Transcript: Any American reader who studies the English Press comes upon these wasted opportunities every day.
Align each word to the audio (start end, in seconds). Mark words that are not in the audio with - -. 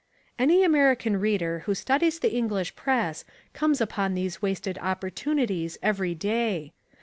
Any 0.39 0.63
American 0.63 1.17
reader 1.19 1.59
who 1.67 1.75
studies 1.75 2.17
the 2.17 2.33
English 2.33 2.75
Press 2.75 3.23
comes 3.53 3.79
upon 3.79 4.15
these 4.15 4.41
wasted 4.41 4.79
opportunities 4.79 5.77
every 5.83 6.15
day. 6.15 6.73